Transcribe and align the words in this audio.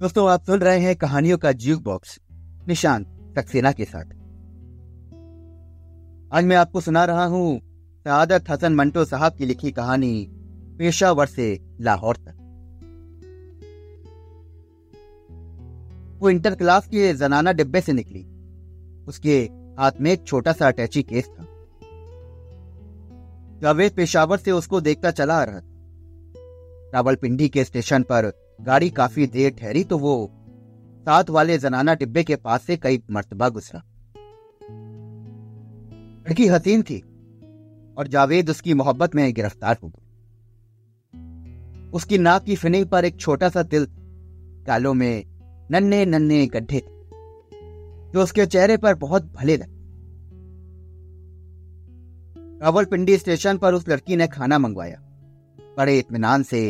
दोस्तों, 0.00 0.30
आप 0.30 0.44
सुन 0.44 0.60
रहे 0.60 0.80
हैं 0.80 0.96
कहानियों 0.96 1.38
का 1.38 1.52
ज्यूक 1.52 1.82
बॉक्स, 1.82 2.20
निशांत, 2.68 3.06
सक्सेना 3.38 3.72
के 3.72 3.84
साथ। 3.84 4.04
आज 6.32 6.44
मैं 6.44 6.56
आपको 6.56 6.80
सुना 6.80 7.04
रहा 7.04 7.24
हूँ 7.24 7.60
सआदत 8.04 8.50
हसन 8.50 8.74
मंटो 8.74 9.04
साहब 9.04 9.36
की 9.36 9.46
लिखी 9.46 9.70
कहानी 9.70 10.28
पेशावर 10.78 11.26
से 11.26 11.60
लाहौर 11.80 12.16
तक। 12.16 12.34
वो 16.20 16.30
इंटर 16.30 16.54
क्लास 16.54 16.86
के 16.86 17.14
जनाना 17.14 17.52
डिब्बे 17.52 17.80
से 17.80 17.92
निकली। 17.92 18.26
उसके 19.08 19.50
हाथ 19.78 19.92
में 20.00 20.12
एक 20.12 20.26
छोटा 20.26 20.52
सा 20.52 20.68
अटैची 20.68 21.02
केस 21.02 21.28
था। 21.28 21.46
जावेद 23.60 23.92
पेशावर 23.92 24.38
से 24.38 24.50
उसको 24.50 24.80
देखता 24.80 25.10
चला 25.10 25.40
आ 25.40 25.44
रहा 25.44 25.60
था। 25.60 25.74
रावलपिंडी 26.94 27.48
के 27.48 27.64
स्टेशन 27.64 28.02
पर 28.02 28.45
गाड़ी 28.58 28.90
काफ़ी 28.90 29.26
देर 29.26 29.50
ठहरी 29.50 29.84
तो 29.84 29.98
वो 29.98 30.14
साथ 31.06 31.30
वाले 31.30 31.58
जनाना 31.58 31.94
डिब्बे 31.94 32.24
के 32.24 32.36
पास 32.36 32.62
से 32.62 32.76
कई 32.76 33.02
मर्तबा 33.10 33.48
गुजरा। 33.48 33.82
लड़की 36.28 36.46
हसीन 36.46 36.82
थी 36.82 36.98
और 37.98 38.08
जावेद 38.08 38.50
उसकी 38.50 38.74
मोहब्बत 38.74 39.14
में 39.14 39.32
गिरफ़्तार 39.34 39.76
हो 39.82 39.88
गई 39.88 40.04
उसकी 41.90 42.18
नाक 42.18 42.44
की 42.44 42.56
फिनिंग 42.56 42.86
पर 42.86 43.04
एक 43.04 43.20
छोटा 43.20 43.48
सा 43.48 43.62
तिल 43.62 43.86
कालों 44.66 44.94
में 44.94 45.24
नन्हे 45.70 46.04
नन्हे 46.06 46.46
गड्ढे 46.46 46.76
थे, 46.76 46.84
जो 48.12 48.22
उसके 48.22 48.46
चेहरे 48.46 48.76
पर 48.76 48.94
बहुत 48.94 49.32
भले 49.32 49.56
लगे। 49.56 49.74
रावलपिंडी 52.60 53.16
स्टेशन 53.16 53.58
पर 53.58 53.74
उस 53.74 53.88
लड़की 53.88 54.16
ने 54.16 54.26
खाना 54.26 54.58
मंगवाया। 54.58 55.00
बड़े 55.78 55.98
इतमान 55.98 56.42
से 56.42 56.60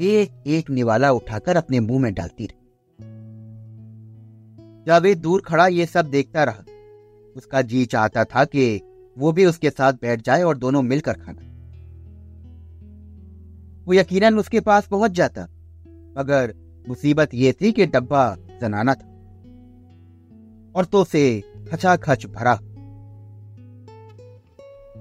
एक 0.00 0.42
एक 0.46 0.70
निवाला 0.70 1.10
उठाकर 1.12 1.56
अपने 1.56 1.80
मुँह 1.80 2.00
में 2.00 2.14
डालती 2.14 2.46
रही। 2.46 2.62
जावेद 4.86 5.18
दूर 5.18 5.40
खड़ा 5.40 5.66
ये 5.66 5.86
सब 5.86 6.06
देखता 6.06 6.44
रहा? 6.44 6.64
उसका 7.36 7.62
जी 7.62 7.84
चाहता 7.86 8.24
था 8.24 8.44
कि 8.44 8.80
वो 9.18 9.32
भी 9.32 9.46
उसके 9.46 9.70
साथ 9.70 9.92
बैठ 9.92 10.22
जाए 10.22 10.42
और 10.42 10.58
दोनों 10.58 10.82
मिलकर 10.82 11.12
खाना 11.12 11.42
वो 13.84 13.94
यकीनन 13.94 14.38
उसके 14.38 14.60
पास 14.60 14.86
पहुँच 14.86 15.10
जाता, 15.10 15.42
मगर 16.18 16.54
मुसीबत 16.88 17.34
ये 17.34 17.52
थी 17.52 17.72
कि 17.72 17.86
डब्बा 17.86 18.36
जनाना 18.60 18.94
था 18.94 19.06
और 20.76 20.84
तो 20.84 21.04
से 21.04 21.40
खच 21.96 22.26
भरा। 22.26 22.58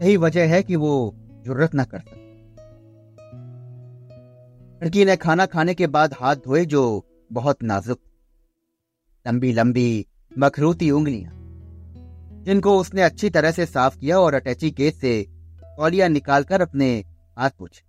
यही 0.03 0.17
वजह 0.17 0.49
है 0.49 0.63
कि 0.63 0.75
वो 0.75 1.13
ज़रूरत 1.45 1.71
न 1.75 1.83
कर 1.83 1.99
सकता 1.99 2.22
लड़की 4.83 5.05
ने 5.05 5.15
खाना 5.15 5.45
खाने 5.45 5.73
के 5.73 5.87
बाद 5.87 6.13
हाथ 6.13 6.35
धोए 6.35 6.65
जो 6.65 7.05
बहुत 7.31 7.63
नाजुक, 7.63 7.99
लंबी 9.27 9.51
लंबी, 9.53 10.05
मखरूती 10.39 10.91
उंगलियाँ, 10.91 11.31
जिनको 12.43 12.79
उसने 12.79 13.01
अच्छी 13.01 13.29
तरह 13.29 13.51
से 13.51 13.65
साफ़ 13.65 13.97
किया 13.97 14.19
और 14.19 14.33
अटैची 14.33 14.71
केस 14.71 14.99
से 15.01 15.25
तौलिया 15.77 16.07
निकालकर 16.07 16.61
अपने 16.61 17.05
हाथ 17.37 17.49
पूछे 17.49 17.83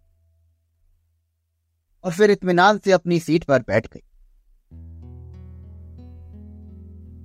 और 2.05 2.13
फिर 2.13 2.31
इतमान 2.31 2.79
से 2.79 2.93
अपनी 2.93 3.21
सीट 3.21 3.45
पर 3.45 3.63
बैठ 3.63 3.87
गई। 3.87 4.03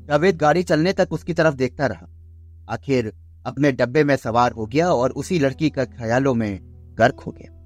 जावेद 0.08 0.38
गाड़ी 0.38 0.64
चलने 0.64 0.94
तक 0.94 1.08
उसकी 1.12 1.34
तरफ़ 1.34 1.56
देखता 1.56 1.88
रहा। 1.88 2.08
आखिर 2.70 3.14
अपने 3.46 3.72
डब्बे 3.72 4.04
में 4.04 4.16
सवार 4.16 4.52
हो 4.52 4.66
गया 4.66 4.92
और 4.94 5.12
उसी 5.12 5.40
लड़की 5.40 5.70
का 5.70 5.86
ख्यालों 5.86 6.34
में 6.34 6.60
गर्क 6.98 7.20
हो 7.20 7.32
गया। 7.32 7.59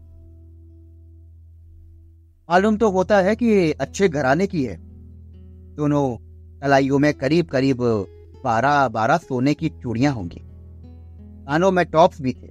मालूम 2.49 2.77
तो 2.77 2.89
होता 2.89 3.19
है 3.21 3.35
कि 3.35 3.71
अच्छे 3.71 4.07
घराने 4.09 4.47
की 4.47 4.63
है। 4.63 4.75
दोनों 5.75 6.17
कलाइयों 6.61 6.99
में 6.99 7.13
करीब 7.13 7.45
करीब 7.45 7.77
बारह 8.43 8.87
बारह 8.87 9.17
सोने 9.17 9.53
की 9.53 9.69
चूड़ियाँ 9.69 10.13
होंगी। 10.13 10.39
कानों 11.47 11.71
में 11.71 11.85
टॉप्स 11.85 12.21
भी 12.21 12.33
थे। 12.33 12.47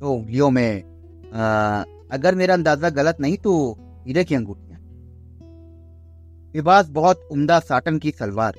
तो 0.00 0.12
उंगलियों 0.12 0.50
में 0.50 0.82
आ, 1.32 1.84
अगर 2.12 2.34
मेरा 2.34 2.54
अंदाज़ा 2.54 2.90
गलत 2.90 3.20
नहीं 3.20 3.36
तो 3.36 3.78
हीरे 4.06 4.24
की 4.24 4.34
अंगूठियाँ। 4.34 4.80
लिबास 6.54 6.88
बहुत 6.88 7.28
उम्दा 7.32 7.60
साटन 7.60 7.98
की 7.98 8.10
सलवार 8.10 8.54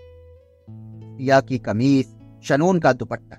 या 1.22 1.41
की 1.41 1.57
कमीज 1.57 2.16
शनून 2.44 2.79
का 2.79 2.94
दुपट्टा। 2.94 3.38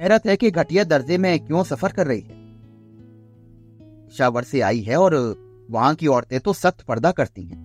हैरत 0.00 0.26
है 0.26 0.36
कि 0.36 0.50
घटिया 0.50 0.84
दर्जे 0.84 1.18
में 1.18 1.38
क्यों 1.46 1.64
सफ़र 1.64 1.92
कर 1.92 2.06
रही 2.06 2.20
है। 2.20 2.41
शावर 4.12 4.42
से 4.42 4.60
आई 4.60 4.80
है 4.80 4.96
और 4.96 5.14
वहाँ 5.70 5.94
की 5.94 6.06
औरतें 6.06 6.40
तो 6.40 6.52
सख्त 6.52 6.80
पर्दा 6.80 7.12
करती 7.12 7.42
हैं। 7.42 7.60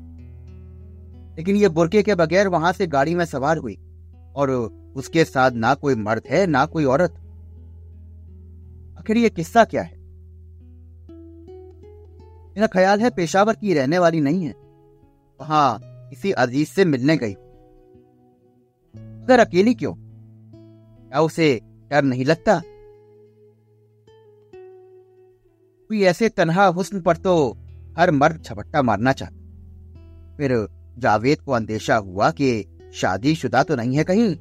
लेकिन 1.38 1.56
ये 1.56 1.70
बुरके 1.70 2.04
के 2.04 2.16
बगैर 2.16 2.48
वहाँ 2.48 2.74
से 2.74 2.88
गाड़ी 2.88 3.16
में 3.16 3.26
सवार 3.26 3.58
हुई 3.58 3.78
और 4.36 4.50
उसके 4.96 5.24
साथ 5.26 5.52
ना 5.52 5.74
कोई 5.74 5.96
मर्द 5.96 6.24
है, 6.30 6.48
ना 6.48 6.66
कोई 6.66 6.86
औरत। 6.86 7.12
आखिर 9.00 9.18
ये 9.18 9.30
किस्सा 9.30 9.64
क्या 9.64 9.82
है? 9.82 9.96
मेरा 12.48 12.68
ख्याल 12.68 13.02
है 13.02 13.10
पेशावर 13.10 13.54
की 13.54 13.74
रहने 13.74 14.00
वाली 14.00 14.22
नहीं 14.22 14.44
है। 14.46 14.54
वहाँ 15.40 15.80
किसी 15.84 16.32
अज़ीज़ 16.32 16.70
से 16.70 16.86
मिलने 16.86 17.18
गई 17.18 17.34
अगर 19.24 19.40
अकेली 19.40 19.74
क्यों? 19.74 19.94
क्या 19.94 21.22
उसे 21.22 21.60
डर 21.92 22.04
नहीं 22.04 22.26
लगता? 22.26 22.62
कोई 25.90 26.02
ऐसे 26.04 26.30
तनहा 26.30 26.66
हुस्न 26.68 27.02
पर 27.02 27.18
तो 27.18 27.36
हर 27.98 28.12
मर्द 28.12 28.44
छपट्टा 28.46 28.82
मारना 28.82 29.12
चाहता। 29.14 30.36
फिर 30.38 30.56
जावेद 31.00 31.42
को 31.42 31.52
अंदेशा 31.52 31.96
हुआ 31.96 32.30
कि 32.32 32.50
शादीशुदा 32.96 33.64
तो 33.64 33.76
नहीं 33.76 33.98
है 33.98 34.04
कहीं। 34.04 34.36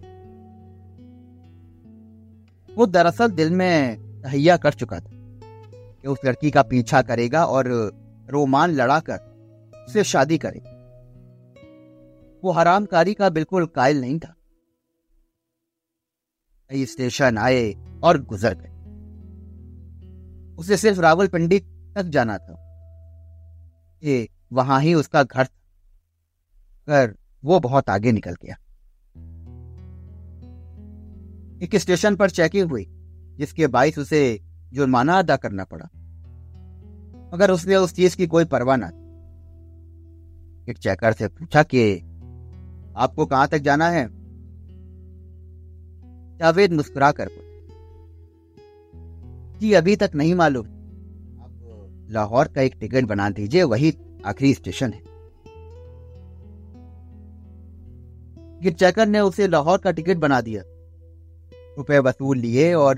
वो 2.69 2.87
दरअसल 2.87 3.31
दिल 3.31 3.51
में 3.51 4.23
तहैया 4.23 4.57
कर 4.57 4.73
चुका 4.73 5.01
था 5.01 5.11
कि 5.11 6.09
उस 6.09 6.19
लड़की 6.25 6.51
का 6.51 6.63
पीछा 6.63 7.03
करेगा 7.03 7.45
और 7.45 7.69
रोमान 8.31 8.71
लड़ाकर 8.71 9.19
उससे 9.87 10.05
शादी 10.05 10.39
करेगा। 10.39 10.71
वो 12.45 12.53
हरामकारी 12.53 13.15
का 13.15 13.29
बिल्कुल 13.31 13.67
कायल 13.67 14.01
नहीं 14.01 14.19
था। 14.19 14.35
स्टेशन 16.71 17.39
आए 17.39 17.73
और 18.05 18.23
गुजर 18.23 18.55
गए। 18.55 18.76
उसे 20.59 20.77
सिर्फ़ 20.77 21.01
रावलपिंडी 21.01 21.59
तक 21.95 22.03
जाना 22.03 22.39
था। 22.39 22.63
ये 24.03 24.29
वहाँ 24.53 24.81
ही 24.81 24.95
उसका 24.95 25.23
घर 25.23 25.45
था। 25.45 25.57
पर 26.87 27.17
वो 27.45 27.61
बहुत 27.61 27.91
आगे 27.91 28.13
निकल 28.13 28.33
गया। 28.33 28.57
एक 31.63 31.71
स्टेशन 31.75 32.17
पर 32.17 32.31
चेकिंग 32.31 32.71
हुई, 32.71 32.87
जिसके 33.39 33.67
बाइस 33.67 33.99
उसे 33.99 34.41
जुर्माना 34.73 35.19
अदा 35.19 35.37
करना 35.37 35.65
पड़ा। 35.65 35.85
मगर 37.35 37.51
उसने 37.51 37.77
उस 37.77 37.95
चीज़ 37.95 38.17
की 38.17 38.27
कोई 38.27 38.45
परवाह 38.45 38.77
ना 38.77 38.87
एक 40.71 40.79
चेकर 40.79 41.13
से 41.13 41.29
पूछा 41.29 41.63
कि, 41.63 41.99
आपको 42.97 43.27
कहाँ 43.27 43.49
तक 43.49 43.59
जाना 43.59 43.89
है? 43.89 44.09
जावेद 46.39 46.73
मुस्कुरा 46.73 47.13
कर 47.13 47.27
बोले 47.27 47.46
जी, 49.61 49.73
अभी 49.73 49.97
तक 49.97 50.11
नहीं 50.15 50.35
मालूम। 50.35 50.67
आप 50.67 52.07
लाहौर 52.11 52.49
का 52.49 52.61
एक 52.61 52.75
टिकट 52.81 53.05
बना 53.05 53.31
दीजिए, 53.31 53.63
वही 53.63 53.97
आखिरी 54.27 54.55
स्टेशन 54.55 54.93
है। 54.93 55.07
चेकर 58.71 59.07
ने 59.07 59.21
उसे 59.21 59.49
लाहौर 59.49 59.79
का 59.79 59.91
टिकट 59.91 60.17
बना 60.17 60.41
दिया। 60.41 60.63
रुपए 61.79 61.99
वसूल 61.99 62.39
लिए 62.39 62.75
और 62.75 62.97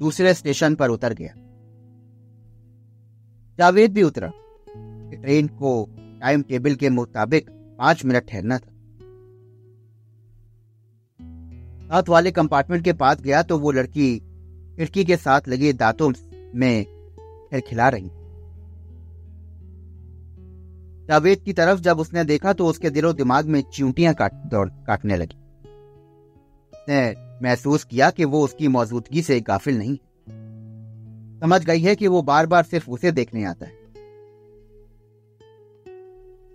दूसरे 0.00 0.34
स्टेशन 0.34 0.74
पर 0.74 0.88
उतर 0.88 1.12
गया। 1.12 1.34
जावेद 3.58 3.92
भी 3.92 4.02
उतरा। 4.02 4.32
ट्रेन 5.20 5.46
को 5.46 5.88
टाइम 6.20 6.42
टेबल 6.42 6.74
के 6.74 6.90
मुताबिक 6.90 7.50
पाँच 7.50 8.04
मिनट 8.04 8.26
ठहरना 8.28 8.58
था। 8.58 8.72
साथ 11.88 12.02
वाले 12.08 12.30
कंपार्टमेंट 12.30 12.84
के 12.84 12.92
पास 12.92 13.20
गया 13.20 13.42
तो 13.42 13.58
वो 13.58 13.70
लड़की 13.70 14.27
खिड़की 14.78 15.04
के 15.04 15.16
साथ 15.16 15.40
लगे 15.48 15.72
दांतों 15.72 16.12
में 16.54 16.84
फिर 17.50 17.60
खिला 17.60 17.88
रही। 17.88 18.10
जावेद 21.06 21.38
की 21.38 21.52
तरफ़ 21.52 21.80
जब 21.80 21.98
उसने 21.98 22.24
देखा 22.24 22.52
तो 22.52 22.66
उसके 22.66 22.90
दिलो 22.90 23.12
दिमाग 23.12 23.46
में 23.46 23.62
चिंटियाँ 23.62 24.14
काट 24.14 24.32
काटने 24.86 25.16
लगी। 25.16 25.36
उसने 26.74 27.14
महसूस 27.42 27.84
किया 27.84 28.10
कि 28.10 28.24
वो 28.24 28.44
उसकी 28.44 28.68
मौजूदगी 28.68 29.22
से 29.22 29.40
गाफिल 29.40 29.78
नहीं। 29.78 29.96
समझ 31.40 31.64
गई 31.64 31.80
है 31.80 31.96
कि 31.96 32.06
वो 32.06 32.22
बार 32.22 32.46
बार 32.46 32.62
सिर्फ़ 32.62 32.90
उसे 32.90 33.12
देखने 33.12 33.44
आता 33.44 33.66
है। 33.66 33.72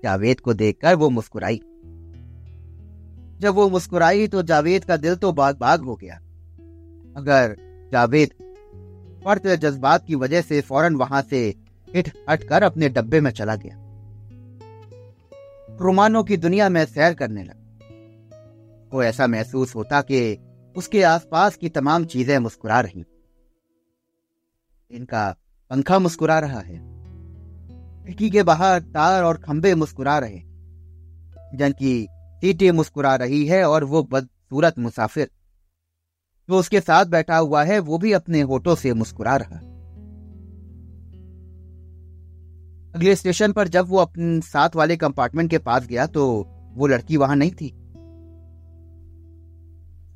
जावेद 0.04 0.40
को 0.40 0.54
देखकर 0.54 0.96
वो 0.96 1.10
मुस्कुराई। 1.10 1.58
जब 3.40 3.54
वो 3.56 3.70
मुस्कुराई 3.70 4.28
तो 4.28 4.44
जावेद 4.44 4.86
का 4.86 4.98
दिल 4.98 5.16
तो 5.16 5.32
बाग 5.32 5.58
बाग 5.58 5.82
हो 5.82 5.96
गया। 5.96 6.16
अगर 7.18 7.73
जावेद। 7.94 8.30
फर्द 9.26 9.48
जज्बात 9.56 10.06
की 10.08 10.16
वजह 10.16 10.42
से 10.42 10.62
फ़ौरन 10.62 10.96
वहाँ 10.96 11.22
से 11.22 11.56
हिट 11.88 12.12
हट 12.30 12.44
कर 12.44 12.64
अपने 12.64 12.90
डब्बे 12.90 13.22
में 13.22 13.32
चला 13.32 13.56
गया। 13.56 13.76
रोमानों 15.80 16.24
की 16.24 16.38
दुनिया 16.38 16.70
में 16.70 16.86
सैर 16.86 17.14
करने 17.14 17.44
लगा। 17.44 17.62
को 18.92 19.04
ऐसा 19.04 19.28
महसूस 19.28 19.76
होता 19.76 20.02
कि 20.02 20.20
उसके 20.76 21.04
आसपास 21.04 21.56
की 21.56 21.70
तमाम 21.70 22.06
चीज़ें 22.06 22.38
मुस्कुरा 22.40 22.80
रही 22.80 23.04
इनका 24.92 25.36
पंखा 25.72 26.00
मुस्कुरा 26.00 26.40
रहा 26.40 26.60
है। 26.60 26.78
खिड़की 28.06 28.30
के 28.30 28.44
बाहर 28.44 28.80
तार 28.80 29.24
और 29.24 29.38
खंबे 29.38 29.76
मुस्कुरा 29.76 30.18
रहे 30.20 30.40
जन 31.58 31.72
की 31.72 31.94
सीटें 32.42 32.72
मुस्कुरा 32.72 33.16
रही 33.16 33.46
है 33.48 33.64
और 33.66 33.84
वो 33.84 34.04
बदसूरत 34.04 34.80
मुसाफिर। 34.80 35.30
जो 36.50 36.60
उसके 36.60 36.80
साथ 36.80 37.06
बैठा 37.06 37.38
हुआ 37.38 37.64
है, 37.64 37.80
वो 37.80 37.98
भी 37.98 38.12
अपने 38.12 38.42
होठों 38.42 38.76
से 38.76 38.94
मुस्कुरा 38.94 39.36
रहा। 39.36 39.56
अगले 42.96 43.16
स्टेशन 43.16 43.52
पर 43.52 43.68
जब 43.68 43.88
वो 43.88 43.98
अपने 43.98 44.42
साथ 44.42 44.70
वाले 44.76 44.98
कंपार्टमेंट 44.98 45.50
के 45.50 45.58
पास 45.58 45.88
गया 45.88 46.06
तो 46.06 46.48
वो 46.74 46.88
लड़की 46.88 47.18
वहाँ 47.18 47.36
नहीं 47.36 47.52
थी। 47.52 47.70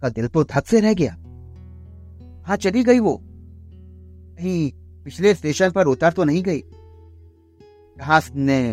का 0.02 0.10
दिल 0.10 0.28
तो 0.28 0.44
थक 0.44 0.66
से 0.66 0.80
रह 0.80 0.94
गया। 0.94 1.12
हाँ 2.46 2.56
चली 2.56 2.84
गई 2.84 3.00
वो। 3.00 3.22
कहीं 4.38 4.72
पिछले 5.04 5.34
स्टेशन 5.36 5.72
पर 5.72 5.86
उतर 5.86 6.12
तो 6.12 6.24
नहीं 6.24 6.44
गई। 6.44 6.60
घास 7.98 8.32
ने 8.36 8.72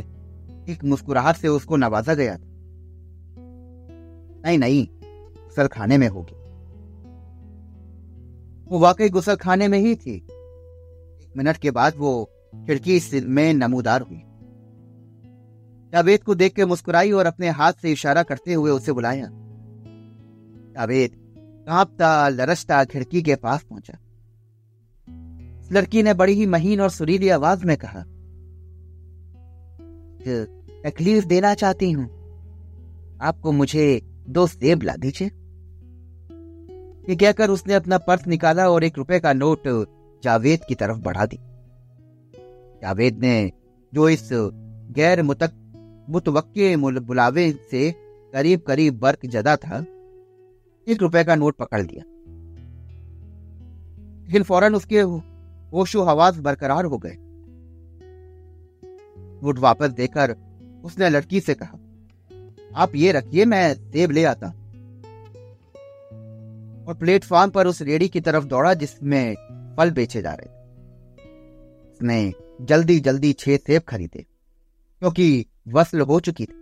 एक 0.68 0.84
मुस्कुराहट 0.84 1.36
से 1.36 1.48
उसको 1.48 1.76
नवाजा 1.76 2.14
गया 2.14 2.36
था। 2.36 2.54
नहीं 4.46 4.58
नहीं 4.58 4.88
सर 5.56 5.68
खाने 5.68 5.98
में 5.98 6.08
होगी। 6.08 6.43
वो 8.68 8.78
वाकई 8.78 9.08
गुसल 9.08 9.34
खाने 9.34 9.68
में 9.68 9.78
ही 9.78 9.94
थी। 9.94 10.14
एक 10.14 11.32
मिनट 11.36 11.56
के 11.56 11.70
बाद 11.70 11.92
वो 11.96 12.30
खिड़की 12.54 13.20
में 13.24 13.54
नमूदार 13.54 14.00
हुई। 14.00 14.22
जावेद 15.92 16.22
को 16.22 16.34
देख 16.34 16.54
के 16.54 16.64
मुस्कुराई 16.64 17.12
और 17.12 17.26
अपने 17.26 17.48
हाथ 17.48 17.72
से 17.72 17.92
इशारा 17.92 18.22
करते 18.22 18.52
हुए 18.52 18.70
उसे 18.70 18.92
बुलाया। 18.92 19.26
जावेद, 20.74 21.10
कांपता, 21.66 22.28
लरसता 22.28 22.84
खिड़की 22.84 23.22
के 23.22 23.34
पास 23.34 23.62
पहुँचा। 23.62 23.98
लड़की 25.72 26.02
ने 26.02 26.14
बड़ी 26.14 26.32
ही 26.32 26.46
महीन 26.46 26.80
और 26.80 26.90
सुरीली 26.90 27.28
आवाज़ 27.28 27.64
में 27.64 27.76
कहा 27.76 28.04
तकलीफ़ 30.90 31.26
देना 31.26 31.54
चाहती 31.54 31.90
हूँ। 31.90 32.04
आपको 33.22 33.52
मुझे 33.52 34.00
दो 34.28 34.46
सेब 34.46 34.82
ला 34.82 34.96
दीजिए। 34.96 35.30
ये 37.08 37.16
कहकर 37.16 37.50
उसने 37.50 37.74
अपना 37.74 37.98
पर्स 37.98 38.26
निकाला 38.26 38.68
और 38.70 38.84
एक 38.84 38.98
रुपए 38.98 39.18
का 39.20 39.32
नोट 39.32 39.62
जावेद 40.24 40.60
की 40.68 40.74
तरफ़ 40.74 40.98
बढ़ा 40.98 41.26
दी। 41.26 41.36
जावेद 42.82 43.18
ने 43.18 43.52
जो 43.94 44.08
इस 44.08 44.28
गैर 44.90 45.22
मुतक, 45.22 45.50
मुतवक्के 46.10 46.76
बुलावे 46.76 47.52
से 47.70 47.90
करीब 48.34 48.60
करीब 48.60 48.98
बर्क 48.98 49.26
जदा 49.26 49.56
था, 49.56 49.80
एक 50.88 51.02
रुपए 51.02 51.24
का 51.24 51.34
नोट 51.34 51.56
पकड़ 51.56 51.82
लिया। 51.82 52.04
लेकिन 54.26 54.42
फ़ौरन 54.42 54.74
उसके 54.74 55.00
होशो 55.72 56.02
हवास 56.02 56.38
बरकरार 56.38 56.84
हो 56.84 56.98
गए। 56.98 57.16
नोट 59.44 59.58
वापस 59.58 59.90
देकर 59.90 60.36
उसने 60.84 61.08
लड़की 61.08 61.40
से 61.40 61.54
कहा, 61.54 61.78
आप 62.74 62.94
ये 62.94 63.12
रखिए, 63.12 63.44
मैं 63.44 63.74
सेब 63.74 64.10
ले 64.10 64.24
आता 64.24 64.52
और 66.88 66.94
प्लेटफॉर्म 66.94 67.50
पर 67.50 67.66
उस 67.66 67.82
रेडी 67.82 68.08
की 68.08 68.20
तरफ़ 68.20 68.44
दौड़ा 68.44 68.74
जिसमें 68.74 69.34
फल 69.76 69.90
बेचे 69.90 70.22
जा 70.22 70.32
रहे 70.32 70.46
थे। 70.46 70.62
उसने 71.90 72.32
जल्दी 72.60 73.00
जल्दी 73.00 73.32
छह 73.32 73.56
सेब 73.56 73.82
खरीदे, 73.82 74.26
क्योंकि 75.02 75.46
वसल 75.68 76.00
हो 76.00 76.20
चुकी 76.20 76.46
थी। 76.46 76.54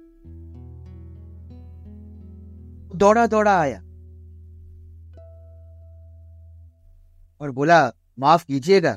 दौड़ा 2.96 3.26
दौड़ा 3.26 3.60
आया 3.60 3.78
और 7.40 7.50
बोला, 7.50 7.92
माफ़ 8.18 8.44
कीजिएगा, 8.46 8.96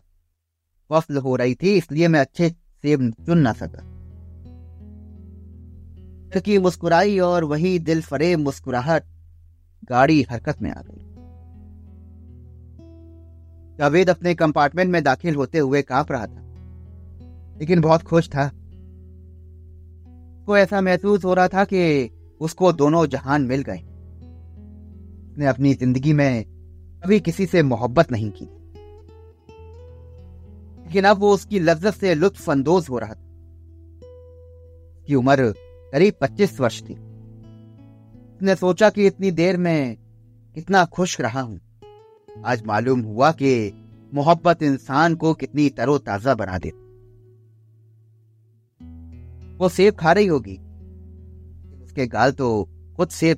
वसल 0.92 1.18
हो 1.18 1.36
रही 1.36 1.56
थी, 1.56 1.75
इसलिए 1.77 2.07
मैं 2.07 2.19
अच्छे 2.19 2.50
सेब 2.50 3.12
चुन 3.25 3.38
ना 3.38 3.54
सका। 3.54 3.92
की 6.39 6.57
मुस्कुराई 6.57 7.19
और 7.19 7.44
वही 7.44 7.80
दिल 7.80 8.01
फरेब 8.01 8.39
मुस्कुराहट, 8.39 9.04
गाड़ी 9.89 10.22
हरकत 10.24 10.62
में 10.62 10.72
आ 10.72 10.81
गई। 10.81 11.15
जावेद 13.80 14.10
अपने 14.10 14.36
कंपार्टमेंट 14.36 14.92
में 14.92 15.04
दाखिल 15.04 15.36
होते 15.36 15.57
हुए 15.57 15.81
काँप 15.81 16.12
रहा 16.12 16.27
था। 16.27 16.42
लेकिन 17.60 17.81
बहुत 17.81 18.04
खुश 18.04 18.30
था। 18.30 18.51
को 20.45 20.57
ऐसा 20.57 20.81
महसूस 20.81 21.25
हो 21.25 21.33
रहा 21.33 21.48
था 21.48 21.63
कि 21.63 22.10
उसको 22.39 22.74
दोनों 22.74 23.07
जहान 23.07 23.42
मिल 23.42 23.62
गए। 23.62 23.77
उसने 25.31 25.45
अपनी 25.45 25.74
ज़िंदगी 25.74 26.13
में 26.13 26.45
कभी 27.04 27.19
किसी 27.19 27.45
से 27.45 27.63
मोहब्बत 27.63 28.12
नहीं 28.12 28.31
की। 28.31 28.45
लेकिन 30.86 31.04
अब 31.04 31.18
वो 31.18 31.33
उसकी 31.33 31.60
लज्जत 31.60 31.94
से 31.94 32.16
लुत्फ 32.16 32.50
अंदोज 32.50 32.88
हो 32.89 33.00
रहा 33.00 33.13
था। 33.13 33.22
की 35.07 35.16
उम्र 35.16 35.54
करीब 35.92 36.13
पच्चीस 36.22 36.60
वर्ष 36.60 36.81
थी। 36.81 36.94
उसने 38.36 38.56
सोचा 38.56 38.89
कि 38.89 39.07
इतनी 39.07 39.31
देर 39.31 39.57
में 39.57 39.98
कितना 40.56 40.86
खुश 40.86 41.22
रहा 41.22 41.42
हूँ। 41.42 41.60
आज 42.46 42.62
मालूम 42.66 43.02
हुआ 43.02 43.32
कि 43.32 43.52
मोहब्बत 44.14 44.64
इंसान 44.64 45.16
को 45.16 45.34
कितनी 45.34 45.70
तरोताजा 45.70 46.36
बना 46.36 46.58
दे 46.58 46.70
वो 49.58 49.70
सेब 49.70 49.96
खा 49.96 50.12
रही 50.12 50.26
होगी। 50.26 50.56
उसके 51.84 52.08
गाल 52.08 52.32
तो 52.32 52.70
खुद 52.98 53.10
सेब 53.10 53.38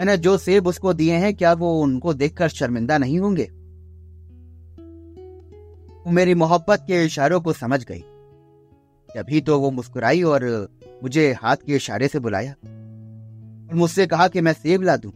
मैंने 0.00 0.16
जो 0.16 0.36
सेब 0.38 0.66
उसको 0.66 0.92
दिए 0.92 1.14
हैं, 1.14 1.34
क्या 1.34 1.52
वो 1.52 1.80
उनको 1.80 2.14
देखकर 2.14 2.48
शर्मिंदा 2.48 2.98
नहीं 2.98 3.18
होंगे? 3.18 3.44
वो 6.04 6.10
मेरी 6.10 6.34
मोहब्बत 6.34 6.84
के 6.86 7.04
इशारों 7.04 7.40
को 7.40 7.52
समझ 7.52 7.84
गई। 7.84 8.00
तभी 9.08 9.40
तो 9.40 9.60
वो 9.60 9.70
मुस्कुराई 9.70 10.22
और 10.22 10.68
मुझे 11.02 11.32
हाथ 11.32 11.56
के 11.56 11.76
इशारे 11.76 12.08
से 12.08 12.18
बुलाया 12.18 12.52
और 12.52 13.74
मुझसे 13.74 14.06
कहा 14.06 14.28
कि 14.28 14.40
मैं 14.40 14.52
सेब 14.52 14.82
ला 14.82 14.96
दूँ। 14.96 15.12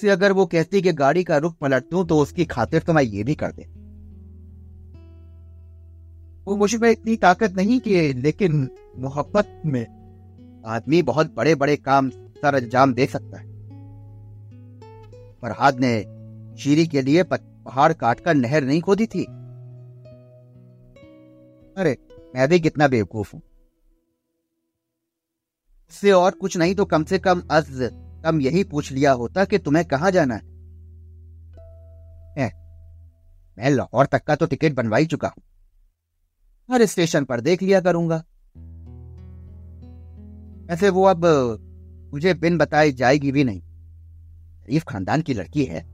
से 0.00 0.08
अगर 0.10 0.32
वो 0.32 0.46
कहती 0.46 0.82
कि 0.82 0.92
गाड़ी 0.92 1.24
का 1.24 1.36
रुख 1.36 1.56
पलट 1.56 1.90
दूँ 1.90 2.06
तो 2.06 2.18
उसकी 2.18 2.44
खातिर 2.44 2.82
तो 2.82 2.92
मैं 2.92 3.02
ये 3.02 3.24
भी 3.24 3.34
कर 3.34 3.52
दे। 3.52 3.62
वो 6.46 6.56
मुझमें 6.56 6.90
इतनी 6.90 7.16
ताकत 7.16 7.52
नहीं 7.52 7.80
कि, 7.80 8.12
लेकिन 8.12 8.68
मोहब्बत 8.98 9.62
में 9.66 10.62
आदमी 10.66 11.02
बहुत 11.02 11.34
बड़े 11.34 11.54
बड़े 11.54 11.76
काम 11.76 12.10
सर 12.10 12.54
अंजाम 12.54 12.94
दे 12.94 13.06
सकता 13.06 13.38
है। 13.38 13.48
फरहाद 15.42 15.80
ने 15.80 15.92
शीरी 16.56 16.86
के 16.86 17.02
लिए 17.02 17.22
पहाड़ 17.22 17.92
काटकर 17.92 18.34
नहर 18.34 18.64
नहीं 18.64 18.80
खोदी 18.80 19.06
थी। 19.06 19.24
अरे, 21.76 21.96
मैं 22.34 22.48
भी 22.48 22.60
कितना 22.60 22.88
बेवकूफ़ 22.88 23.32
हूँ। 23.34 23.42
इससे 25.90 26.12
और 26.12 26.32
कुछ 26.32 26.56
नहीं 26.56 26.74
तो 26.74 26.84
कम 26.84 27.04
से 27.04 27.18
कम 27.18 27.42
अज 27.50 27.90
कम 28.24 28.40
यही 28.40 28.64
पूछ 28.64 28.92
लिया 28.92 29.12
होता 29.12 29.44
कि 29.44 29.58
तुम्हें 29.58 29.84
कहाँ 29.84 30.10
जाना 30.10 30.34
है? 30.34 30.40
ए, 32.38 32.50
मैं 33.58 33.70
लाहौर 33.70 34.06
तक 34.06 34.24
का 34.24 34.36
तो 34.36 34.46
टिकट 34.46 34.74
बनवा 34.74 35.00
चुका 35.00 35.28
हूँ। 35.28 35.42
हर 36.70 36.86
स्टेशन 36.86 37.24
पर 37.24 37.40
देख 37.40 37.62
लिया 37.62 37.80
करूँगा। 37.80 38.24
ऐसे 40.70 40.88
वो 40.88 41.04
अब 41.04 41.26
मुझे 42.12 42.34
बिन 42.34 42.58
बताई 42.58 42.92
जाएगी 42.92 43.32
भी 43.32 43.44
नहीं। 43.44 43.60
शरीफ 44.60 44.84
खानदान 44.84 45.22
की 45.22 45.34
लड़की 45.34 45.64
है। 45.64 45.84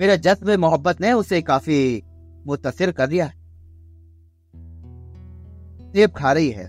मेरा 0.00 0.16
जज्ब 0.16 0.50
मोहब्बत 0.50 1.00
ने 1.00 1.12
उसे 1.12 1.42
काफ़ी 1.42 2.02
मुतासर 2.46 2.92
कर 2.92 3.06
दिया 3.06 3.28
सेब 5.92 6.10
खा 6.10 6.32
रही 6.32 6.50
है। 6.50 6.66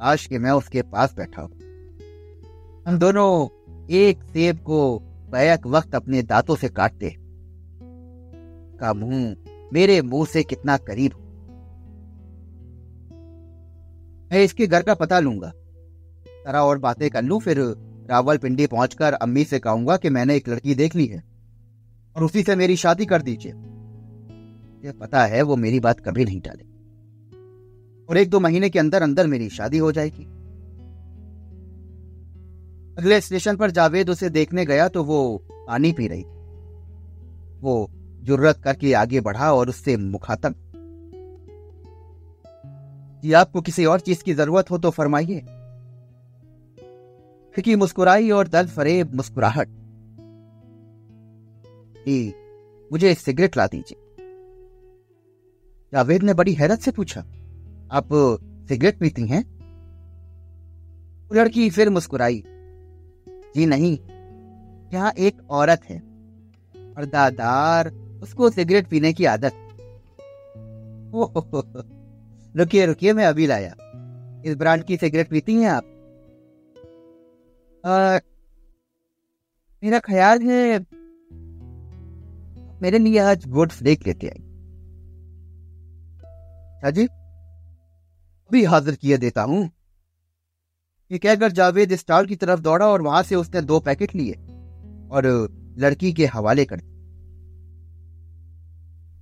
आज 0.00 0.26
के 0.26 0.38
मैं 0.38 0.50
उसके 0.50 0.82
पास 0.82 1.14
बैठा 1.16 1.42
हूँ। 1.42 1.63
हम 2.86 2.98
दोनों 2.98 3.48
एक 3.90 4.22
सेब 4.22 4.56
को 4.58 4.98
बैक 5.30 5.66
वक्त 5.66 5.94
अपने 5.94 6.22
दांतों 6.22 6.56
से 6.56 6.68
काटते 6.68 7.16
का 8.80 8.92
मुँह 8.94 9.36
मेरे 9.72 10.02
मुँह 10.02 10.26
से 10.26 10.42
कितना 10.42 10.76
करीब 10.76 11.12
मैं 14.32 14.44
इसके 14.44 14.66
घर 14.66 14.82
का 14.82 14.94
पता 14.94 15.20
लूँगा। 15.20 15.52
तरह 16.44 16.58
और 16.58 16.78
बातें 16.78 17.10
कर 17.10 17.22
लू, 17.22 17.38
फिर 17.38 17.58
रावलपिंडी 18.10 18.66
पहुंचकर 18.66 19.12
अम्मी 19.12 19.44
से 19.44 19.58
कहूँगा 19.58 19.96
कि 19.96 20.10
मैंने 20.10 20.36
एक 20.36 20.48
लड़की 20.48 20.74
देख 20.74 20.96
ली 20.96 21.06
है 21.06 21.24
और 22.16 22.24
उसी 22.24 22.42
से 22.42 22.56
मेरी 22.56 22.76
शादी 22.76 23.06
कर 23.06 23.22
दीजिए। 23.22 23.52
ये 24.86 24.92
पता 24.92 25.24
है 25.24 25.42
वो 25.42 25.56
मेरी 25.56 25.80
बात 25.80 26.00
कभी 26.00 26.24
नहीं 26.24 26.40
टाले। 26.40 26.64
और 28.06 28.16
एक 28.16 28.30
दो 28.30 28.40
महीने 28.40 28.70
के 28.70 28.78
अंदर 28.78 29.02
अंदर 29.02 29.26
मेरी 29.26 29.48
शादी 29.48 29.78
हो 29.78 29.92
जाएगी। 29.92 30.33
अगले 32.98 33.20
स्टेशन 33.20 33.56
पर 33.56 33.70
जावेद 33.70 34.10
उसे 34.10 34.28
देखने 34.30 34.64
गया 34.66 34.88
तो 34.88 35.04
वो 35.04 35.16
पानी 35.50 35.92
पी 35.92 36.06
रही 36.08 36.22
वो 37.60 37.86
जुर्रत 38.22 38.60
करके 38.64 38.92
आगे 38.92 39.20
बढ़ा 39.20 39.52
और 39.52 39.68
उससे 39.68 39.96
मुखातब, 39.96 40.54
जी, 43.24 43.32
आपको 43.32 43.60
किसी 43.60 43.84
और 43.84 44.00
चीज़ 44.00 44.22
की 44.24 44.34
ज़रूरत 44.34 44.70
हो 44.70 44.78
तो 44.78 44.90
फरमाइए। 44.90 45.40
फिकी 47.54 47.76
मुस्कुराई 47.76 48.30
और 48.30 48.48
दर्द 48.48 48.68
फरेब 48.68 49.14
मुस्कुराहट 49.14 49.68
मुझे 52.90 53.14
सिगरेट 53.14 53.56
ला 53.56 53.66
दीजिए। 53.66 53.98
जावेद 55.92 56.22
ने 56.22 56.34
बड़ी 56.34 56.54
हैरत 56.54 56.80
से 56.80 56.90
पूछा, 56.90 57.20
आप 57.92 58.08
सिगरेट 58.68 58.98
पीती 58.98 59.26
हैं? 59.28 59.44
लड़की 61.30 61.68
फिर 61.70 61.90
मुस्कुराई 61.90 62.42
जी 63.54 63.66
नहीं। 63.66 63.98
यहाँ 64.92 65.12
एक 65.18 65.40
औरत 65.50 65.84
है 65.84 66.00
पर्दादार 66.74 67.90
उसको 68.22 68.50
सिगरेट 68.50 68.86
पीने 68.88 69.12
की 69.12 69.24
आदत। 69.24 69.52
रुकिए 72.56 72.86
रुकिए 72.86 73.12
मैं 73.12 73.26
अभी 73.26 73.46
लाया। 73.46 73.74
इस 74.46 74.56
ब्रांड 74.56 74.82
की 74.84 74.96
सिगरेट 74.96 75.28
पीती 75.30 75.54
हैं 75.54 75.70
आप? 75.70 75.84
आ, 77.84 78.18
मेरा 79.82 79.98
ख्याल 79.98 80.42
है 80.42 80.78
मेरे 82.82 82.98
लिए 82.98 83.18
आज 83.20 83.44
वोट 83.48 83.72
फ्लेक 83.72 84.06
लेते 84.06 84.28
आई 86.82 86.92
जी 86.92 87.04
अभी 87.06 88.64
हाजिर 88.64 88.94
किए 88.94 89.16
देता 89.18 89.42
हूँ। 89.42 89.70
ये 91.14 91.18
कहकर 91.18 91.52
जावेद 91.52 91.94
स्टॉल 91.94 92.26
की 92.26 92.36
तरफ़ 92.36 92.60
दौड़ा 92.60 92.86
और 92.86 93.02
वहाँ 93.02 93.22
से 93.22 93.34
उसने 93.34 93.60
दो 93.60 93.80
पैकेट 93.80 94.14
लिए 94.14 94.32
और 95.10 95.48
लड़की 95.78 96.12
के 96.12 96.26
हवाले 96.26 96.64
कर 96.64 96.76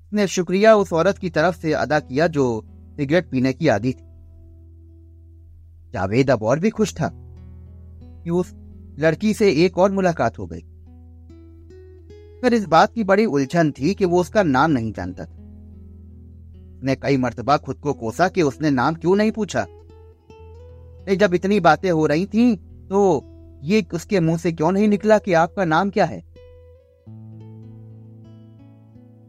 उसने 0.04 0.26
शुक्रिया 0.26 0.76
उस 0.76 0.92
औरत 0.92 1.18
की 1.18 1.30
तरफ़ 1.30 1.56
से 1.56 1.72
अदा 1.72 2.00
किया 2.00 2.26
जो 2.26 2.64
सिगरेट 2.96 3.30
पीने 3.30 3.52
की 3.52 3.68
आदि 3.68 3.92
थी। 3.92 4.04
जावेद 5.92 6.30
अब 6.30 6.42
और 6.42 6.58
भी 6.58 6.70
खुश 6.70 6.94
था 6.94 7.10
कि 8.24 8.30
उस 8.30 8.54
लड़की 8.98 9.34
से 9.34 9.52
एक 9.52 9.78
और 9.78 9.92
मुलाकात 9.92 10.38
हो 10.38 10.46
गई। 10.46 10.60
फिर 12.40 12.54
इस 12.54 12.64
बात 12.64 12.92
की 12.92 13.04
बड़ी 13.04 13.24
उलझन 13.24 13.70
थी 13.70 13.94
कि 13.94 14.04
वो 14.04 14.20
उसका 14.20 14.42
नाम 14.42 14.70
नहीं 14.70 14.92
जानता 14.92 15.24
था। 15.24 15.38
कई 16.94 17.16
मर्तबा 17.16 17.56
खुद 17.56 17.76
को 17.76 17.92
कोसा 17.92 18.28
कि 18.28 18.42
उसने 18.42 18.70
नाम 18.70 18.94
क्यों 18.94 19.16
नहीं 19.16 19.32
पूछा? 19.32 19.66
जब 21.08 21.34
इतनी 21.34 21.60
बातें 21.60 21.90
हो 21.90 22.06
रही 22.06 22.26
थी 22.26 22.54
तो 22.90 23.00
ये 23.62 23.84
उसके 23.94 24.20
मुँह 24.20 24.36
से 24.38 24.52
क्यों 24.52 24.70
नहीं 24.72 24.88
निकला 24.88 25.18
कि 25.18 25.32
आपका 25.34 25.64
नाम 25.64 25.90
क्या 25.90 26.04
है? 26.04 26.18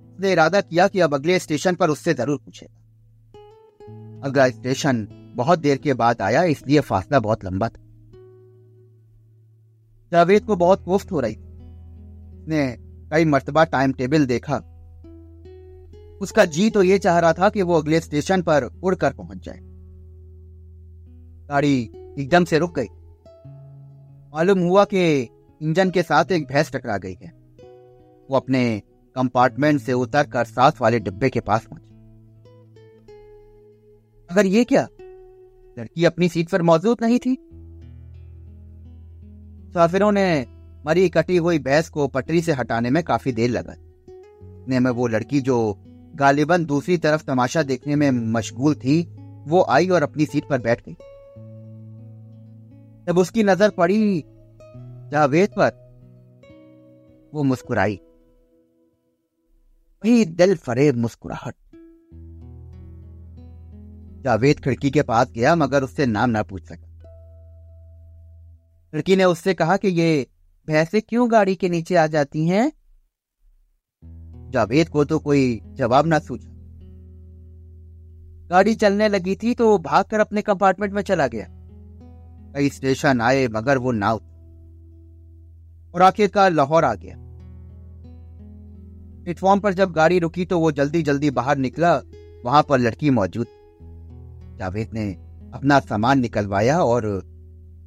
उसने 0.09 0.31
इरादा 0.31 0.61
किया 0.61 0.87
कि 0.87 0.99
अब 0.99 1.13
अगले 1.13 1.39
स्टेशन 1.39 1.75
पर 1.75 1.89
उससे 1.89 2.13
ज़रूर 2.13 2.37
पूछेगा 2.37 4.27
अगला 4.27 4.49
स्टेशन 4.49 5.07
बहुत 5.35 5.59
देर 5.59 5.77
के 5.77 5.93
बाद 5.93 6.21
आया, 6.21 6.43
इसलिए 6.43 6.79
फासला 6.79 7.19
बहुत 7.19 7.45
लंबा 7.45 7.67
था। 7.69 7.81
जावेद 10.11 10.45
को 10.45 10.55
बहुत 10.55 10.83
कोफ्त 10.85 11.11
हो 11.11 11.19
रही 11.19 11.35
उसने 11.35 12.65
कई 13.11 13.25
मर्तबा 13.25 13.63
टाइम 13.65 13.93
टेबल 13.93 14.25
देखा। 14.25 14.57
उसका 16.21 16.45
जी 16.45 16.69
तो 16.69 16.83
ये 16.83 16.97
चाह 16.99 17.19
रहा 17.19 17.33
था 17.33 17.49
कि 17.49 17.61
वो 17.61 17.77
अगले 17.77 17.99
स्टेशन 17.99 18.41
पर 18.41 18.63
उड़कर 18.83 19.13
पहुँच 19.13 19.45
जाए। 19.45 19.59
गाड़ी 21.53 21.91
एकदम 22.19 22.45
से 22.45 22.59
रुक 22.59 22.79
गई। 22.79 22.87
मालूम 24.35 24.59
हुआ 24.59 24.85
कि 24.85 25.21
इंजन 25.61 25.91
के 25.91 26.03
साथ 26.03 26.31
एक 26.31 26.47
भैंस 26.47 26.71
टकरा 26.71 26.97
गई 26.97 27.13
है। 27.13 27.29
वो 28.29 28.35
अपने 28.35 28.81
कंपार्टमेंट 29.15 29.81
से 29.81 29.93
उतर 29.93 30.23
कर 30.23 30.45
साथ 30.45 30.71
वाले 30.81 30.99
डिब्बे 30.99 31.29
के 31.29 31.39
पास 31.39 31.65
पहुँचे। 31.65 31.91
अगर 34.31 34.45
ये 34.45 34.63
क्या? 34.63 34.87
लड़की 35.79 36.05
अपनी 36.05 36.29
सीट 36.29 36.49
पर 36.49 36.61
मौजूद 36.61 36.97
नहीं 37.01 37.19
थी? 37.19 37.37
मुसाफिरों 39.65 40.11
ने 40.11 40.45
मरी 40.85 41.09
कटी 41.09 41.37
हुई 41.37 41.59
भैंस 41.59 41.89
को 41.89 42.07
पटरी 42.07 42.41
से 42.41 42.53
हटाने 42.53 42.89
में 42.89 43.03
काफ़ी 43.03 43.31
देर 43.31 43.49
लगा। 43.49 43.75
ने 44.67 44.79
में 44.79 44.91
वो 44.91 45.07
लड़की 45.07 45.41
जो 45.41 45.77
गालिबन 46.15 46.65
दूसरी 46.65 46.97
तरफ़ 46.97 47.23
तमाशा 47.23 47.63
देखने 47.63 47.95
में 47.95 48.11
मशगूल 48.11 48.75
थी, 48.75 49.15
वो 49.47 49.65
आई 49.69 49.87
और 49.87 50.03
अपनी 50.03 50.25
सीट 50.25 50.43
पर 50.49 50.61
बैठ 50.61 50.81
गई। 50.85 50.95
जब 53.07 53.17
उसकी 53.17 53.43
नज़र 53.43 53.69
पड़ी 53.69 54.23
जावेद 55.11 55.49
पर, 55.59 55.71
वो 57.33 57.43
मुस्कुराई। 57.43 57.95
वही 60.03 60.25
दिल 60.25 60.55
फरेब 60.55 60.95
मुस्कुराहट। 60.95 61.55
जावेद 64.23 64.59
खिड़की 64.59 64.91
के 64.91 65.01
पास 65.01 65.31
गया, 65.31 65.55
मगर 65.55 65.83
उससे 65.83 66.05
नाम 66.05 66.29
ना 66.29 66.43
पूछ 66.43 66.63
सका। 66.63 66.87
खिड़की 68.91 69.15
ने 69.15 69.23
उससे 69.23 69.53
कहा 69.53 69.77
कि 69.77 69.87
ये 69.87 70.27
भैंसे 70.67 71.01
क्यों 71.01 71.31
गाड़ी 71.31 71.55
के 71.55 71.69
नीचे 71.69 71.95
आ 71.95 72.07
जाती 72.07 72.47
हैं? 72.47 72.71
जावेद 74.51 74.89
को 74.89 75.05
तो 75.05 75.19
कोई 75.19 75.61
जवाब 75.65 76.07
ना 76.07 76.19
सूझा। 76.19 76.49
गाड़ी 78.47 78.75
चलने 78.75 79.07
लगी 79.07 79.35
थी 79.35 79.53
तो 79.53 79.77
भागकर 79.77 80.19
अपने 80.19 80.41
कंपार्टमेंट 80.41 80.93
में 80.93 81.01
चला 81.01 81.27
गया। 81.27 81.62
कई 82.53 82.69
स्टेशन 82.69 83.21
आए, 83.21 83.47
मगर 83.47 83.77
वो 83.77 83.91
ना 83.91 84.11
और 85.93 86.01
आखिरकार 86.01 86.51
लाहौर 86.51 86.85
आ 86.85 86.93
गया। 86.95 87.15
प्लेटफॉर्म 89.23 89.59
पर 89.59 89.73
जब 89.73 89.91
गाड़ी 89.91 90.19
रुकी 90.19 90.45
तो 90.45 90.59
वो 90.59 90.71
जल्दी 90.71 91.01
जल्दी 91.01 91.29
बाहर 91.31 91.57
निकला। 91.57 91.95
वहाँ 92.45 92.63
पर 92.63 92.79
लड़की 92.79 93.09
मौजूद 93.09 93.47
जावेद 94.59 94.89
ने 94.93 95.11
अपना 95.53 95.79
सामान 95.79 96.19
निकलवाया 96.19 96.79
और 96.79 97.05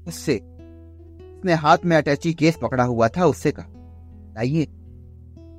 उससे, 0.08 0.36
उसने 0.36 1.54
हाथ 1.54 1.78
में 1.84 1.96
अटैची 1.96 2.32
केस 2.34 2.58
पकड़ा 2.62 2.84
हुआ 2.84 3.08
था, 3.08 3.26
उससे 3.26 3.52
कहा, 3.52 3.66
लाइए, 4.34 4.66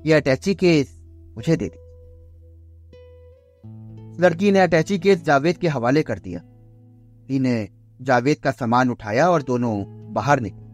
ये 0.06 0.14
अटैची 0.14 0.56
केस 0.56 0.96
मुझे 1.36 1.56
दे 1.56 1.68
दी 1.68 1.86
लड़की 4.22 4.52
ने 4.52 4.60
अटैची 4.60 4.98
केस 5.00 5.24
जावेद 5.24 5.58
के 5.58 5.68
हवाले 5.68 6.04
कर 6.04 6.20
दिया। 6.20 6.42
ने 7.30 7.77
जावेद 8.02 8.38
का 8.38 8.52
सामान 8.52 8.90
उठाया 8.90 9.30
और 9.30 9.44
दोनों 9.44 9.86
बाहर 10.14 10.40
निकले। 10.40 10.68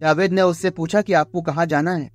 जावेद 0.00 0.32
ने 0.32 0.42
उससे 0.42 0.70
पूछा 0.70 1.02
कि 1.02 1.12
आपको 1.12 1.42
कहाँ 1.42 1.66
जाना 1.66 1.94
है? 1.94 2.10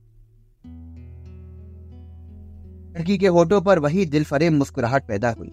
लड़की 2.96 3.18
के 3.18 3.28
होठों 3.28 3.62
पर 3.62 3.80
वही 3.80 4.06
दिल 4.06 4.24
फरेब 4.24 4.54
मुस्कुराहट 4.54 5.08
पैदा 5.08 5.32
हुई। 5.32 5.50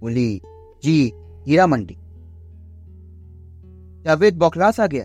बोली, 0.00 0.40
जी, 0.84 1.12
हीरा 1.46 1.66
मंडी। 1.66 1.94
जावेद 4.02 4.38
बौखलास 4.38 4.80
आ 4.80 4.86
गया। 4.86 5.04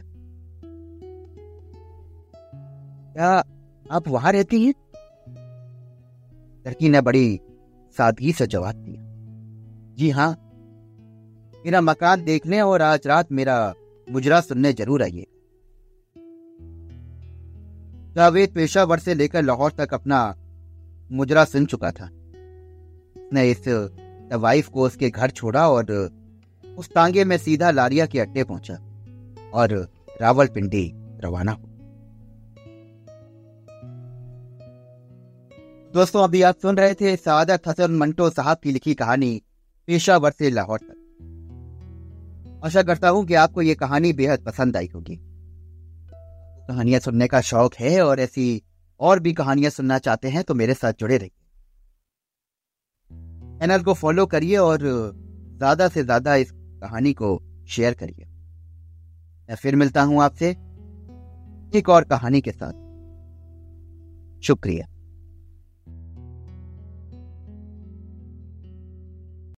क्या 3.13 3.43
आप 3.91 4.07
वहाँ 4.07 4.31
रहती 4.31 4.65
हैं? 4.65 4.73
लड़की 6.67 6.89
ने 6.89 7.01
बड़ी 7.01 7.39
सादगी 7.97 8.33
से 8.33 8.47
जवाब 8.47 8.75
दिया। 8.75 9.09
जी 9.95 10.09
हाँ 10.09 10.48
मेरा 11.65 11.79
मकान 11.81 12.23
देखने 12.23 12.59
और 12.61 12.81
आज 12.81 13.07
रात 13.07 13.31
मेरा 13.31 13.55
मुजरा 14.07 14.39
सुनने 14.41 14.71
ज़रूर 14.73 15.01
आइए। 15.03 15.25
जावेद 18.15 18.49
पेशावर 18.49 18.99
से 18.99 19.13
लेकर 19.13 19.43
लाहौर 19.43 19.71
तक 19.71 19.93
अपना 19.93 20.19
मुजरा 21.11 21.43
सुन 21.45 21.65
चुका 21.65 21.91
था। 21.91 22.05
उसने 22.05 23.49
इस 23.51 23.67
वाइफ 24.35 24.67
को 24.67 24.85
उसके 24.85 25.09
घर 25.09 25.31
छोड़ा 25.31 25.67
और 25.69 25.91
उस 26.63 26.89
तांगे 26.89 27.23
में 27.23 27.37
सीधा 27.37 27.71
लारिया 27.71 28.05
के 28.05 28.19
अड्डे 28.19 28.43
पहुँचा 28.43 28.75
और 29.53 29.73
रावलपिंडी 30.21 30.85
रवाना 31.23 31.51
हुआ। 31.51 31.67
दोस्तों, 35.93 36.23
अभी 36.23 36.41
आप 36.41 36.55
सुन 36.61 36.77
रहे 36.77 36.93
थे 36.93 37.15
सादत 37.17 37.67
हसन 37.67 37.97
मंटो 37.97 38.29
साहब 38.29 38.57
की 38.63 38.71
लिखी 38.71 38.93
कहानी 38.93 39.41
पेशावर 39.87 40.31
से 40.31 40.49
लाहौर 40.49 40.79
तक। 40.79 40.95
आशा 42.63 42.81
करता 42.83 43.09
हूँ 43.09 43.25
कि 43.25 43.33
आपको 43.33 43.61
ये 43.61 43.75
कहानी 43.75 44.11
बेहद 44.13 44.43
पसंद 44.45 44.77
आई 44.77 44.89
होगी। 44.95 45.15
कहानियाँ 46.69 46.99
सुनने 46.99 47.27
का 47.27 47.41
शौक 47.41 47.75
है 47.75 48.01
और 48.01 48.19
ऐसी 48.19 48.61
और 48.99 49.19
भी 49.19 49.33
कहानियाँ 49.33 49.69
सुनना 49.71 49.97
चाहते 49.99 50.29
हैं 50.29 50.43
तो 50.43 50.53
मेरे 50.53 50.73
साथ 50.73 50.93
जुड़े 50.93 51.17
रहिए। 51.17 51.31
चैनल 53.59 53.83
को 53.83 53.93
फॉलो 53.93 54.25
करिए 54.25 54.57
और 54.57 54.79
ज़्यादा 54.81 55.87
से 55.87 56.03
ज़्यादा 56.03 56.35
इस 56.35 56.51
कहानी 56.51 57.13
को 57.13 57.39
शेयर 57.69 57.93
करिए। 57.93 58.25
मैं 59.49 59.55
फिर 59.55 59.75
मिलता 59.75 60.01
हूँ 60.01 60.21
आपसे 60.23 60.49
एक 61.73 61.89
और 61.89 62.03
कहानी 62.03 62.41
के 62.41 62.51
साथ। 62.51 62.73
शुक्रिया। 64.43 64.85